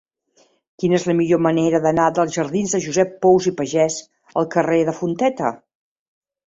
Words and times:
Quina 0.83 0.95
és 0.99 1.05
la 1.09 1.15
millor 1.19 1.41
manera 1.47 1.83
d'anar 1.83 2.07
dels 2.21 2.33
jardins 2.39 2.73
de 2.77 2.81
Josep 2.89 3.15
Pous 3.27 3.49
i 3.53 3.57
Pagès 3.61 4.01
al 4.43 4.53
carrer 4.59 4.85
de 4.91 4.99
Fonteta? 5.03 5.57